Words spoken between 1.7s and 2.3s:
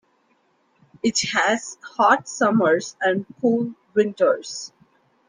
hot